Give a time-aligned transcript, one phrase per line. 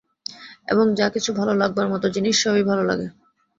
[0.67, 3.07] এবং যা কিছু ভালো লাগবার মতো জিনিস সবই ভালো লাগে।